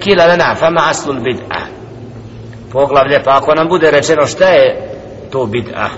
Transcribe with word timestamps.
kila 0.00 0.26
lana 0.26 0.54
fama 0.54 0.88
aslul 0.90 1.20
bid'a 1.20 1.66
poglavlje 2.72 3.22
pa 3.24 3.36
ako 3.36 3.54
nam 3.54 3.68
bude 3.68 3.90
rečeno 3.90 4.26
šta 4.26 4.46
je 4.46 4.66
to 5.30 5.46
bid'a 5.46 5.88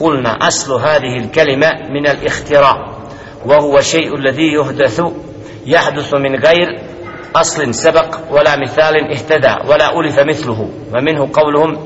قلنا 0.00 0.48
أصل 0.48 0.72
هذه 0.72 1.16
الكلمة 1.16 1.68
من 1.90 2.06
الاختراع. 2.06 2.76
وهو 3.46 3.78
الشيء 3.78 4.14
الذي 4.14 4.52
يحدث 4.52 5.02
يحدث 5.66 6.14
من 6.14 6.36
غير 6.36 6.80
أصل 7.36 7.74
سبق 7.74 8.16
ولا 8.30 8.56
مثال 8.56 9.12
اهتدى 9.12 9.54
ولا 9.68 10.00
ألف 10.00 10.18
مثله. 10.20 10.70
ومنه 10.94 11.28
قولهم 11.32 11.78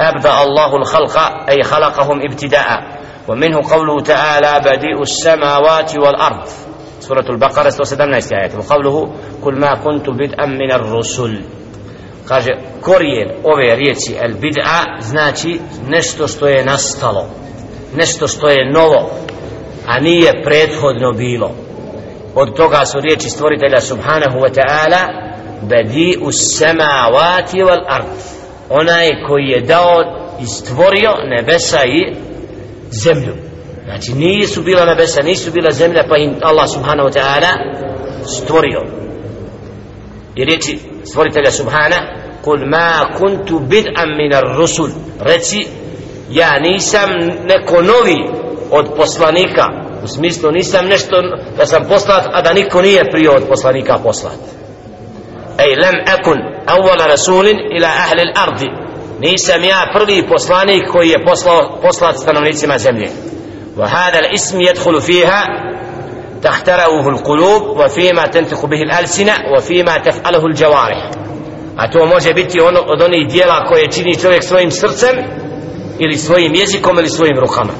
أبدأ 0.00 0.42
الله 0.42 0.76
الخلق 0.76 1.18
أي 1.50 1.62
خلقهم 1.62 2.20
ابتداء. 2.30 3.00
ومنه 3.28 3.58
قوله 3.70 4.00
تعالى 4.02 4.60
بديء 4.64 5.02
السماوات 5.02 5.96
والأرض. 5.96 6.69
سورة 7.10 7.30
البقرة 7.30 7.70
117 7.70 8.36
آية 8.36 8.50
وقوله 8.58 9.14
قل 9.42 9.58
ما 9.60 9.74
كنت 9.74 10.10
بدءا 10.10 10.46
من 10.46 10.72
الرسل 10.72 11.42
قال 12.30 12.44
كورين 12.82 13.28
أوي 13.44 13.74
ريتي 13.74 14.24
البدعة 14.24 15.00
значи 15.00 15.60
نشتو 15.88 16.26
што 16.26 16.46
е 16.46 16.62
настало 16.62 17.26
نشتو 17.94 18.26
што 18.26 18.46
е 18.48 18.70
ново 18.70 19.10
а 19.86 19.98
није 20.00 20.44
претходно 20.44 21.12
било 21.12 21.50
од 22.34 22.54
тога 22.56 22.86
су 22.86 23.00
речи 23.00 23.28
створителя 23.28 23.80
субханаху 23.80 24.38
wal 24.38 24.54
ard 24.54 25.30
بديء 25.62 26.28
السماوات 26.28 27.54
والأرض 27.54 28.06
dao 28.70 29.38
i 29.38 29.56
يدعو 29.56 30.02
استوريو 30.42 31.12
نبسا 31.26 31.84
zemlju 32.90 33.49
znači 33.90 34.12
nisu 34.12 34.62
bila 34.62 34.84
nebesa 34.84 35.22
nisu 35.22 35.50
bila 35.50 35.70
zemlja 35.70 36.04
pa 36.08 36.16
im 36.16 36.34
Allah 36.42 36.68
subhanahu 36.68 37.08
wa 37.08 37.12
ta'ala 37.12 37.52
stvorio. 38.24 38.80
I 40.34 40.44
riječi 40.44 40.78
stvoritelja 41.04 41.50
subhana 41.50 41.96
kul 42.44 42.58
ma 42.70 43.14
kuntu 43.18 43.58
bid'an 43.58 44.16
min 44.16 44.34
ar-rusul 44.34 44.90
reci 45.20 45.66
ja 46.30 46.58
nisam 46.58 47.10
neko 47.44 47.82
novi 47.82 48.18
od 48.70 48.86
poslanika. 48.96 49.66
U 50.04 50.06
smislu 50.06 50.50
nisam 50.50 50.86
nešto 50.86 51.22
da 51.56 51.66
sam 51.66 51.84
poslat 51.88 52.26
a 52.32 52.42
da 52.42 52.52
niko 52.52 52.82
nije 52.82 53.10
prije 53.12 53.30
od 53.30 53.42
poslanika 53.48 53.98
poslat. 54.02 54.38
Ej 55.58 55.74
lem 55.82 55.94
ekun 56.18 56.38
awala 56.66 57.06
rasulin 57.06 57.58
ila 57.76 57.88
ahli 57.88 58.22
al-ardi 58.22 58.68
nisam 59.20 59.64
ja 59.64 59.90
prvi 59.94 60.28
poslanik 60.28 60.82
koji 60.92 61.08
je 61.08 61.24
poslao 61.24 61.78
poslat 61.82 62.16
stanovnicima 62.18 62.78
zemlje. 62.78 63.29
وهذا 63.80 64.18
الاسم 64.18 64.60
يدخل 64.60 65.00
فيها 65.00 65.44
تخترعه 66.42 67.08
القلوب 67.08 67.62
وفيما 67.62 68.26
تنطق 68.26 68.66
به 68.66 68.82
الألسنة 68.82 69.32
وفيما 69.56 69.98
تفعله 69.98 70.46
الجوارح 70.46 71.10
a 71.76 71.88
to 71.90 72.06
može 72.06 72.34
biti 72.34 72.60
ono 72.60 72.80
od 72.80 73.02
onih 73.02 73.28
dijela 73.28 73.64
koje 73.64 73.90
čini 73.90 74.16
čovjek 74.16 74.44
svojim 74.44 74.70
srcem 74.70 75.16
ili 75.98 76.16
svojim 76.16 76.54
jezikom 76.54 76.98
ili 76.98 77.08
svojim 77.08 77.38
rukama 77.38 77.72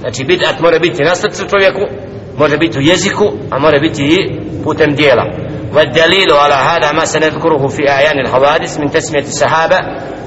znači 0.00 0.24
bid'at 0.24 0.60
mora 0.60 0.78
biti 0.78 1.02
na 1.02 1.14
srcu 1.14 1.44
čovjeku 1.50 1.80
može 2.38 2.58
biti 2.58 2.78
u 2.78 2.82
jeziku 2.82 3.24
a 3.50 3.58
mora 3.58 3.78
biti 3.78 4.02
i 4.02 4.16
putem 4.64 4.94
dijela 4.94 5.24
والدليل 5.76 6.32
على 6.32 6.54
هذا 6.54 6.92
ما 6.92 7.04
سنذكره 7.04 7.66
في 7.68 7.90
أعيان 7.90 8.18
الحوادث 8.18 8.80
من 8.80 8.90
تسمية 8.90 9.22
الصحابة 9.22 9.78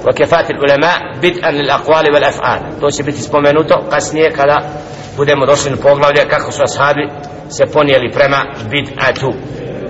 وكفاة 0.08 0.46
العلماء 0.50 1.18
بدءا 1.18 1.52
للأقوال 1.52 2.14
والأفعال. 2.14 2.80
توشي 2.80 3.04
بيتي 3.04 3.18
سبومنوتو 3.18 3.76
قسنية 3.76 4.30
كلا 4.30 4.70
بودي 5.18 5.36
مدرسل 5.36 5.74
البوغلاوليا 5.74 6.24
كاكو 6.24 6.52
سواسحابي 6.52 7.08
سبوني 7.50 7.98
لبرما 7.98 8.44
بدءاتو 8.72 9.32